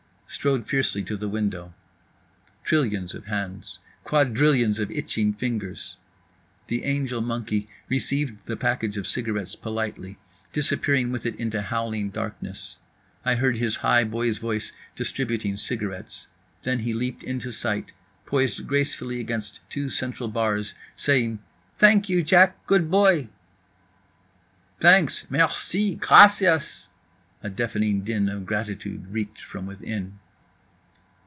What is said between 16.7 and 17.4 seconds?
he leaped